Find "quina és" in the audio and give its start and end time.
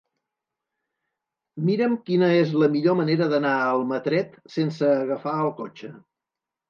2.07-2.55